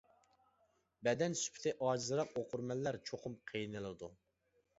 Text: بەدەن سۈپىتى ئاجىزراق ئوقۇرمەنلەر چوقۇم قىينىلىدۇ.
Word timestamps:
بەدەن 1.07 1.37
سۈپىتى 1.41 1.73
ئاجىزراق 1.89 2.33
ئوقۇرمەنلەر 2.41 2.99
چوقۇم 3.11 3.37
قىينىلىدۇ. 3.53 4.13